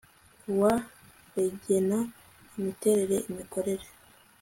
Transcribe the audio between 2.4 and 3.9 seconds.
imiterere imikorere